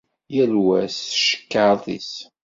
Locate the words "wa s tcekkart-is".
0.65-2.11